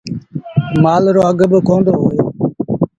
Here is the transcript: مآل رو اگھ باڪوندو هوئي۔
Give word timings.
مآل 0.83 1.03
رو 1.15 1.21
اگھ 1.29 1.43
باڪوندو 1.51 1.91
هوئي۔ 2.01 2.17